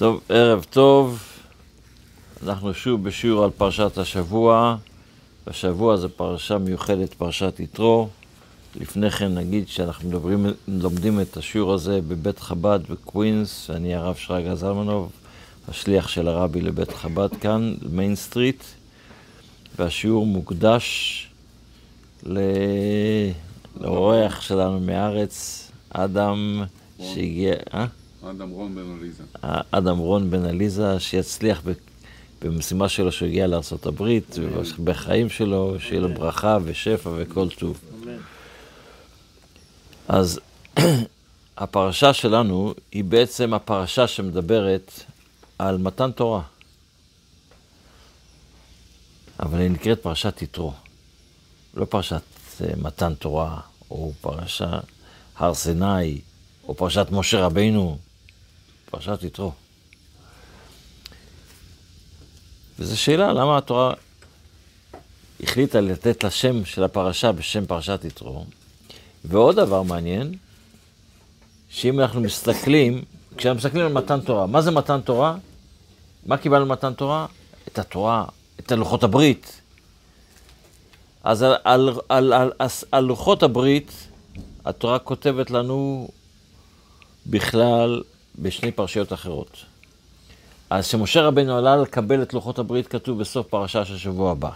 טוב, 0.00 0.20
ערב 0.28 0.66
טוב. 0.70 1.22
אנחנו 2.46 2.74
שוב 2.74 3.04
בשיעור 3.04 3.44
על 3.44 3.50
פרשת 3.50 3.98
השבוע. 3.98 4.76
השבוע 5.46 5.96
זו 5.96 6.08
פרשה 6.16 6.58
מיוחדת, 6.58 7.14
פרשת 7.14 7.60
יתרו. 7.60 8.08
לפני 8.76 9.10
כן 9.10 9.34
נגיד 9.34 9.68
שאנחנו 9.68 10.08
מדברים, 10.08 10.46
לומדים 10.68 11.20
את 11.20 11.36
השיעור 11.36 11.74
הזה 11.74 12.00
בבית 12.08 12.38
חב"ד 12.38 12.80
בקווינס, 12.90 13.70
אני 13.70 13.94
הרב 13.94 14.14
שרגא 14.14 14.54
זלמנוב, 14.54 15.10
השליח 15.68 16.08
של 16.08 16.28
הרבי 16.28 16.60
לבית 16.60 16.92
חב"ד 16.92 17.36
כאן, 17.40 17.74
Main 17.92 18.16
Street, 18.16 18.64
והשיעור 19.78 20.26
מוקדש 20.26 21.28
לאורח 23.80 24.40
שלנו 24.40 24.80
מארץ, 24.80 25.68
אדם 25.90 26.64
שהגיע... 26.98 27.54
אה? 27.74 27.86
אדם 28.24 28.50
רון 28.50 28.74
בן 28.74 28.98
עליזה. 28.98 29.22
אדם 29.70 29.98
רון 29.98 30.30
בן 30.30 30.44
עליזה, 30.44 31.00
שיצליח 31.00 31.62
במשימה 32.42 32.88
שלו 32.88 33.12
שהוא 33.12 33.28
הגיע 33.28 33.46
לארה"ב, 33.46 34.18
ובחיים 34.78 35.28
שלו, 35.28 35.76
שיהיה 35.80 36.00
לו 36.00 36.08
ברכה 36.14 36.58
ושפע 36.64 37.10
וכל 37.16 37.48
טוב. 37.58 37.80
אז 40.08 40.40
הפרשה 41.56 42.12
שלנו 42.12 42.74
היא 42.92 43.04
בעצם 43.04 43.54
הפרשה 43.54 44.06
שמדברת 44.06 44.92
על 45.58 45.78
מתן 45.78 46.10
תורה. 46.12 46.42
אבל 49.40 49.60
היא 49.60 49.70
נקראת 49.70 50.02
פרשת 50.02 50.42
יתרו. 50.42 50.72
לא 51.74 51.84
פרשת 51.84 52.22
אה, 52.60 52.66
מתן 52.76 53.14
תורה, 53.14 53.60
או 53.90 54.12
פרשה 54.20 54.80
הר 55.36 55.54
סיני, 55.54 56.20
או 56.68 56.74
פרשת 56.74 57.06
משה 57.10 57.44
רבינו, 57.44 57.98
פרשת 58.90 59.22
יתרו. 59.22 59.52
וזו 62.78 63.00
שאלה, 63.00 63.32
למה 63.32 63.58
התורה 63.58 63.94
החליטה 65.42 65.80
לתת 65.80 66.24
לשם 66.24 66.64
של 66.64 66.84
הפרשה 66.84 67.32
בשם 67.32 67.66
פרשת 67.66 68.00
יתרו? 68.04 68.44
ועוד 69.24 69.56
דבר 69.56 69.82
מעניין, 69.82 70.34
שאם 71.68 72.00
אנחנו 72.00 72.20
מסתכלים, 72.20 73.04
כשאנחנו 73.36 73.58
מסתכלים 73.58 73.86
על 73.86 73.92
מתן 73.92 74.20
תורה, 74.20 74.46
מה 74.46 74.60
זה 74.60 74.70
מתן 74.70 75.00
תורה? 75.00 75.36
מה 76.26 76.36
קיבלנו 76.36 76.66
מתן 76.66 76.94
תורה? 76.94 77.26
את 77.68 77.78
התורה, 77.78 78.24
את 78.60 78.72
הלוחות 78.72 79.02
הברית. 79.04 79.60
אז 81.24 81.42
על, 81.42 81.54
על, 81.64 81.88
על, 82.08 82.32
על, 82.32 82.52
על, 82.58 82.68
על 82.92 83.04
לוחות 83.04 83.42
הברית, 83.42 83.92
התורה 84.64 84.98
כותבת 84.98 85.50
לנו 85.50 86.08
בכלל 87.26 88.02
בשני 88.38 88.72
פרשיות 88.72 89.12
אחרות. 89.12 89.64
אז 90.70 90.86
כשמשה 90.86 91.22
רבנו 91.22 91.56
עלה 91.56 91.76
לקבל 91.76 92.22
את 92.22 92.34
לוחות 92.34 92.58
הברית, 92.58 92.88
כתוב 92.88 93.18
בסוף 93.18 93.46
פרשה 93.46 93.84
של 93.84 93.98
שבוע 93.98 94.30
הבא. 94.30 94.50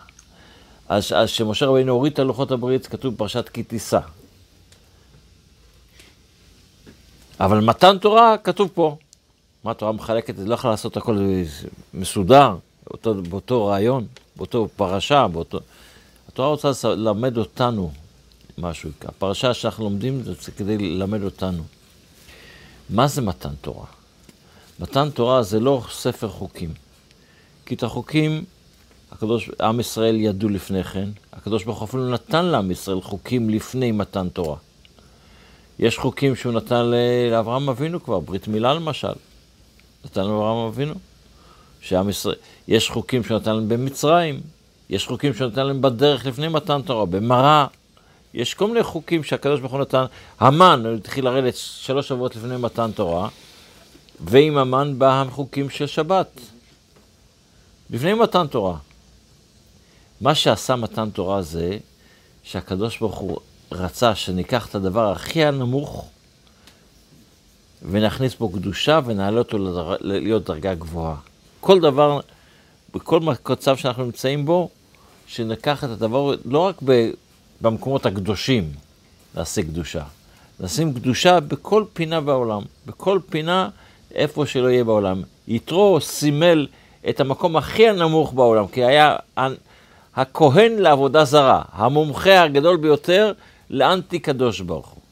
אז 0.89 1.13
כשמשה 1.27 1.67
רבנו 1.67 1.93
הוריד 1.93 2.13
את 2.13 2.19
לוחות 2.19 2.51
הברית, 2.51 2.87
כתוב 2.87 3.15
בפרשת 3.15 3.49
כי 3.49 3.63
תישא. 3.63 4.01
אבל 7.41 7.61
מתן 7.61 7.99
תורה 7.99 8.37
כתוב 8.45 8.71
פה. 8.75 8.97
מה 9.65 9.71
התורה 9.71 9.93
מחלקת? 9.93 10.35
לא 10.39 10.55
יכולה 10.55 10.73
לעשות 10.73 10.97
הכל 10.97 11.19
מסודר, 11.95 12.57
באותו, 12.87 13.15
באותו 13.15 13.67
רעיון, 13.67 14.07
באותו 14.37 14.69
פרשה, 14.77 15.29
באותו... 15.29 15.61
התורה 16.29 16.49
רוצה 16.49 16.89
ללמד 16.89 17.39
אותנו 17.39 17.91
משהו. 18.59 18.91
הפרשה 19.05 19.55
שאנחנו 19.55 19.85
לומדים 19.85 20.23
זה 20.23 20.53
כדי 20.57 20.79
ללמד 20.79 21.23
אותנו. 21.23 21.63
מה 22.91 23.07
זה 23.07 23.23
מתן 23.23 23.55
תורה? 23.61 23.87
מתן 24.81 25.11
תורה 25.11 25.43
זה 25.43 25.61
לא 25.61 25.83
ספר 25.91 26.29
חוקים. 26.29 26.75
כי 27.67 27.75
את 27.75 27.83
החוקים, 27.83 28.45
הקדוש, 29.13 29.51
עם 29.61 29.81
ישראל 29.81 30.21
ידעו 30.21 30.49
לפני 30.49 30.85
כן, 30.85 31.09
הקדוש 31.33 31.65
ברוך 31.65 31.79
הוא 31.79 31.89
אפילו 31.89 32.11
נתן 32.11 32.45
לעם 32.45 32.71
ישראל 32.71 33.01
חוקים 33.01 33.51
לפני 33.51 33.93
מתן 33.93 34.29
תורה. 34.29 34.57
יש 35.79 35.99
חוקים 35.99 36.37
שהוא 36.37 36.53
נתן 36.53 36.87
לאברהם 37.31 37.69
אבינו 37.69 38.03
כבר, 38.03 38.21
ברית 38.21 38.49
מילה 38.49 38.75
למשל. 38.75 39.13
נתן 40.05 40.21
לאברהם 40.21 40.67
אבינו. 40.67 40.95
שעם 41.81 42.09
ישראל, 42.09 42.37
יש 42.69 42.91
חוקים 42.91 43.25
שהוא 43.25 43.39
נתן 43.39 43.55
להם 43.57 43.69
במצרים, 43.69 44.41
יש 44.91 45.07
חוקים 45.07 45.35
שהוא 45.35 45.49
נתן 45.49 45.67
להם 45.67 45.83
בדרך 45.83 46.27
לפני 46.27 46.49
מתן 46.49 46.83
תורה, 46.83 47.07
במראה. 47.07 47.67
יש 48.35 48.55
כל 48.55 48.67
מיני 48.67 48.83
חוקים 48.83 49.25
שהקדוש 49.25 49.61
ברוך 49.61 49.73
הוא 49.73 49.81
נתן. 49.81 50.05
המן 50.41 50.97
התחיל 50.99 51.25
לרדת 51.25 51.55
שלוש 51.57 52.09
שבועות 52.09 52.37
לפני 52.37 52.57
מתן 52.57 52.91
תורה, 52.95 53.29
ועם 54.21 54.57
המן 54.57 54.99
בא 54.99 55.23
החוקים 55.23 55.71
של 55.71 55.87
שבת. 55.87 56.41
לפני 57.91 58.15
מתן 58.15 58.47
תורה. 58.47 58.77
מה 60.21 60.35
שעשה 60.35 60.77
מתן 60.77 61.11
תורה 61.11 61.43
זה 61.43 61.79
שהקדוש 62.43 62.99
ברוך 62.99 63.17
הוא 63.17 63.39
רצה 63.73 64.15
שניקח 64.15 64.69
את 64.69 64.75
הדבר 64.75 65.13
הכי 65.13 65.45
הנמוך 65.45 66.09
ונכניס 67.83 68.35
בו 68.35 68.49
קדושה 68.49 69.01
ונעלה 69.05 69.39
אותו. 69.39 69.59
להיות 70.01 70.45
דרגה 70.45 70.75
גבוהה. 70.75 71.17
כל 71.61 71.81
דבר, 71.81 72.21
בכל 72.95 73.21
מצב 73.21 73.77
שאנחנו 73.77 74.05
נמצאים 74.05 74.45
בו, 74.45 74.69
שניקח 75.27 75.85
את 75.85 75.89
הדבר, 75.91 76.35
לא 76.45 76.59
רק. 76.59 76.77
במקומות 77.61 78.07
הקדושים 78.07 78.73
נעשה 79.35 79.63
קדושה, 79.63 80.03
נשים 80.61 80.95
קדושה 80.95 81.41
בכל 81.41 81.85
פינה 81.93 82.21
בעולם, 82.21 82.63
בכל 82.87 83.19
פינה 83.31 83.69
איפה 84.15 84.47
שלא 84.47 84.69
יהיה 84.69 84.85
בעולם. 84.85 85.23
יתרו 85.49 86.01
סימל 86.01 86.67
את 87.09 87.21
המקום 87.21 87.57
הכי 87.57 87.89
הנמוך 87.89 88.33
בעולם, 88.33 88.67
כי 88.67 88.85
היה 88.85 89.17
הכהן 90.17 90.73
לעבודה 90.73 91.25
זרה, 91.25 91.63
המומחה 91.73 92.43
הגדול 92.43 92.77
ביותר 92.77 93.33
לאנטי 93.71 94.19
קדוש 94.19 94.61
ברוך 94.61 94.87
הוא. 94.89 95.03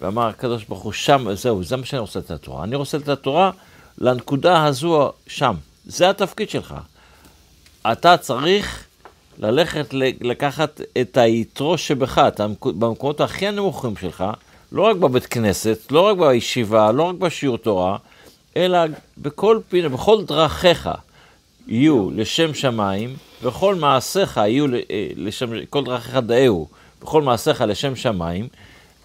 ואמר 0.00 0.26
הקדוש 0.26 0.64
ברוך 0.64 0.82
הוא, 0.82 0.92
שם, 0.92 1.34
זהו, 1.34 1.64
זה 1.64 1.76
מה 1.76 1.84
שאני 1.84 2.00
רוצה 2.00 2.18
את 2.18 2.30
התורה. 2.30 2.64
אני 2.64 2.76
רוצה 2.76 2.96
את 2.96 3.08
התורה 3.08 3.50
לנקודה 3.98 4.64
הזו 4.64 5.12
שם. 5.26 5.54
זה 5.86 6.10
התפקיד 6.10 6.50
שלך. 6.50 6.74
אתה 7.92 8.16
צריך 8.16 8.87
ללכת 9.38 9.94
לקחת 10.20 10.80
את 11.00 11.16
היתרו 11.16 11.78
שבך, 11.78 12.18
אתה 12.18 12.46
במקומות 12.64 13.20
הכי 13.20 13.46
הנמוכים 13.46 13.96
שלך, 13.96 14.24
לא 14.72 14.82
רק 14.82 14.96
בבית 14.96 15.26
כנסת, 15.26 15.78
לא 15.90 16.00
רק 16.00 16.16
בישיבה, 16.16 16.92
לא 16.92 17.02
רק 17.02 17.14
בשיעור 17.14 17.58
תורה, 17.58 17.96
אלא 18.56 18.78
בכל 19.18 19.60
פינה, 19.68 19.88
בכל 19.88 20.24
דרכיך 20.24 20.88
יהיו 21.66 22.10
לשם 22.10 22.54
שמיים, 22.54 23.16
וכל 23.42 23.74
מעשיך 23.74 24.36
יהיו 24.36 24.74
אה, 24.74 25.08
לשם, 25.16 25.50
כל 25.70 25.84
דרכיך 25.84 26.16
דאהו, 26.16 26.68
בכל 27.02 27.22
מעשיך 27.22 27.60
לשם 27.60 27.96
שמיים. 27.96 28.48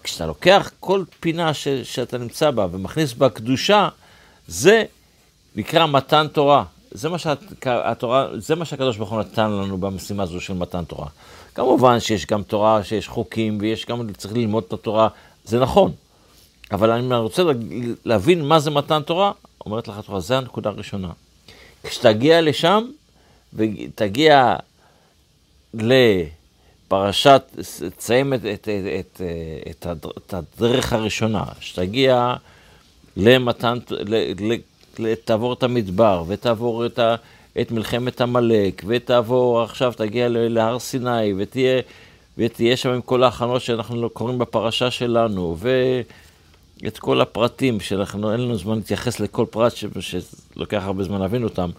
כשאתה 0.02 0.26
לוקח 0.26 0.70
כל 0.80 1.04
פינה 1.20 1.54
ש, 1.54 1.68
שאתה 1.68 2.18
נמצא 2.18 2.50
בה 2.50 2.66
ומכניס 2.72 3.12
בה 3.12 3.28
קדושה, 3.28 3.88
זה 4.46 4.84
נקרא 5.56 5.86
מתן 5.86 6.26
תורה. 6.32 6.64
זה 6.94 7.08
מה, 7.08 7.18
שהתורה, 7.18 8.28
זה 8.38 8.54
מה 8.54 8.64
שהקדוש 8.64 8.96
ברוך 8.96 9.10
הוא 9.10 9.20
נתן 9.20 9.50
לנו 9.50 9.78
במשימה 9.78 10.22
הזו 10.22 10.40
של 10.40 10.54
מתן 10.54 10.84
תורה. 10.84 11.06
כמובן 11.54 12.00
שיש 12.00 12.26
גם 12.26 12.42
תורה, 12.42 12.84
שיש 12.84 13.08
חוקים, 13.08 13.58
ויש 13.60 13.86
גם, 13.86 14.12
צריך 14.12 14.34
ללמוד 14.34 14.64
את 14.68 14.72
התורה, 14.72 15.08
זה 15.44 15.60
נכון. 15.60 15.92
אבל 16.72 16.90
אני 16.90 17.14
רוצה 17.14 17.42
להבין 18.04 18.44
מה 18.44 18.58
זה 18.58 18.70
מתן 18.70 19.02
תורה, 19.02 19.32
אומרת 19.66 19.88
לך 19.88 19.98
התורה, 19.98 20.20
זה 20.20 20.38
הנקודה 20.38 20.70
הראשונה. 20.70 21.10
כשתגיע 21.84 22.40
לשם, 22.40 22.84
ותגיע 23.54 24.56
לפרשת, 25.74 27.42
תסיים 27.96 28.34
את, 28.34 28.40
את, 28.54 28.68
את, 29.00 29.20
את, 29.70 29.86
את 30.18 30.34
הדרך 30.34 30.92
הראשונה, 30.92 31.44
שתגיע 31.60 32.34
למתן, 33.16 33.78
תעבור 35.24 35.52
את 35.52 35.62
המדבר, 35.62 36.24
ותעבור 36.26 36.86
את, 36.86 36.98
ה, 36.98 37.14
את 37.60 37.70
מלחמת 37.70 38.20
עמלק, 38.20 38.82
ותעבור 38.86 39.62
עכשיו, 39.62 39.92
תגיע 39.96 40.28
להר 40.30 40.78
סיני, 40.78 41.32
ותהיה... 41.36 41.80
ותהיה 42.38 42.76
שם 42.76 42.90
עם 42.90 43.00
כל 43.00 43.22
ההכנות 43.22 43.62
שאנחנו 43.62 44.10
קוראים 44.10 44.38
בפרשה 44.38 44.90
שלנו, 44.90 45.56
ואת 45.58 46.98
כל 46.98 47.20
הפרטים 47.20 47.80
שאנחנו, 47.80 48.32
אין 48.32 48.40
לנו 48.40 48.56
זמן 48.56 48.76
להתייחס 48.76 49.20
לכל 49.20 49.46
פרט 49.50 49.72
ש... 49.76 49.84
שלוקח 50.00 50.82
הרבה 50.84 51.04
זמן 51.04 51.20
להבין 51.20 51.44
אותם. 51.44 51.70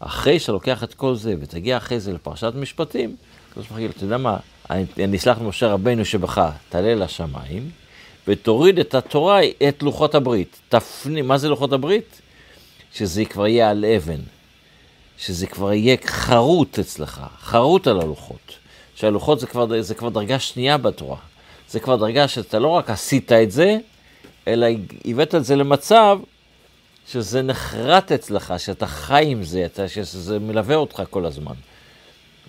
אחרי 0.00 0.38
שאתה 0.38 0.52
לוקח 0.52 0.84
את 0.84 0.94
כל 0.94 1.14
זה, 1.14 1.34
ותגיע 1.40 1.76
אחרי 1.76 2.00
זה 2.00 2.12
לפרשת 2.12 2.52
משפטים, 2.54 3.16
אתה 3.52 4.04
יודע 4.04 4.18
מה, 4.18 4.36
אני 4.70 5.16
אסלח 5.16 5.38
למשה 5.40 5.72
רבנו 5.72 6.04
שבכה, 6.04 6.50
תעלה 6.68 6.94
לשמיים, 6.94 7.70
ותוריד 8.28 8.78
את 8.78 8.94
התורה, 8.94 9.40
את 9.68 9.82
לוחות 9.82 10.14
הברית. 10.14 10.60
תפנים, 10.68 11.28
מה 11.28 11.38
זה 11.38 11.48
לוחות 11.48 11.72
הברית? 11.72 12.20
שזה 12.94 13.24
כבר 13.24 13.46
יהיה 13.46 13.70
על 13.70 13.84
אבן, 13.84 14.20
שזה 15.18 15.46
כבר 15.46 15.72
יהיה 15.72 15.96
חרוט 16.06 16.78
אצלך, 16.78 17.20
חרוט 17.40 17.86
על 17.86 18.00
הלוחות. 18.00 18.58
שהלוחות 18.94 19.40
זה 19.40 19.46
כבר, 19.46 19.82
זה 19.82 19.94
כבר 19.94 20.08
דרגה 20.08 20.38
שנייה 20.38 20.78
בתורה. 20.78 21.16
זה 21.70 21.80
כבר 21.80 21.96
דרגה 21.96 22.28
שאתה 22.28 22.58
לא 22.58 22.68
רק 22.68 22.90
עשית 22.90 23.32
את 23.32 23.50
זה, 23.50 23.76
אלא 24.48 24.66
הבאת 25.04 25.34
את 25.34 25.44
זה 25.44 25.56
למצב 25.56 26.18
שזה 27.08 27.42
נחרט 27.42 28.12
אצלך, 28.12 28.54
שאתה 28.58 28.86
חי 28.86 29.24
עם 29.26 29.42
זה, 29.42 29.66
אתה, 29.66 29.88
שזה 29.88 30.38
מלווה 30.38 30.76
אותך 30.76 31.02
כל 31.10 31.26
הזמן. 31.26 31.54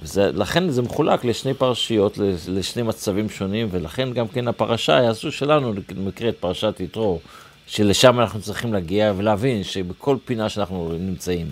וזה, 0.01 0.31
לכן 0.31 0.69
זה 0.69 0.81
מחולק 0.81 1.25
לשני 1.25 1.53
פרשיות, 1.53 2.18
לשני 2.48 2.81
מצבים 2.81 3.30
שונים, 3.30 3.68
ולכן 3.71 4.13
גם 4.13 4.27
כן 4.27 4.48
הפרשה 4.48 5.09
הזו 5.09 5.31
שלנו 5.31 5.74
נקראת 5.95 6.38
פרשת 6.39 6.75
יתרו, 6.80 7.19
שלשם 7.67 8.19
אנחנו 8.19 8.41
צריכים 8.41 8.73
להגיע 8.73 9.13
ולהבין 9.17 9.63
שבכל 9.63 10.17
פינה 10.25 10.50
שאנחנו 10.50 10.97
נמצאים, 11.00 11.47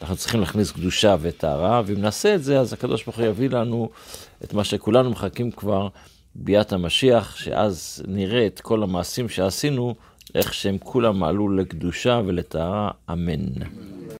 אנחנו 0.00 0.16
צריכים 0.16 0.40
להכניס 0.40 0.70
קדושה 0.70 1.16
וטהרה, 1.20 1.82
ואם 1.86 2.00
נעשה 2.00 2.34
את 2.34 2.42
זה, 2.44 2.60
אז 2.60 2.72
הקדוש 2.72 3.04
ברוך 3.04 3.18
הוא 3.18 3.26
יביא 3.26 3.48
לנו 3.50 3.90
את 4.44 4.54
מה 4.54 4.64
שכולנו 4.64 5.10
מחכים 5.10 5.50
כבר, 5.50 5.88
ביאת 6.34 6.72
המשיח, 6.72 7.36
שאז 7.36 8.02
נראה 8.08 8.46
את 8.46 8.60
כל 8.60 8.82
המעשים 8.82 9.28
שעשינו, 9.28 9.94
איך 10.34 10.54
שהם 10.54 10.78
כולם 10.78 11.18
מעלו 11.18 11.48
לקדושה 11.48 12.20
ולטהרה, 12.26 12.90
אמן. 13.12 13.46